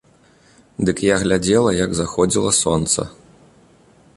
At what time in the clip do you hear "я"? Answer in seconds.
1.07-1.15